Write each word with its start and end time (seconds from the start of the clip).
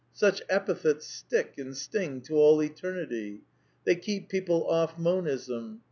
Such 0.13 0.41
epithets 0.49 1.05
stick 1.05 1.59
and 1.59 1.77
sting 1.77 2.21
to 2.21 2.33
all 2.33 2.63
eternity. 2.63 3.41
They 3.83 3.95
keep 3.97 4.29
people 4.29 4.67
off 4.67 4.97
Monism. 4.97 5.79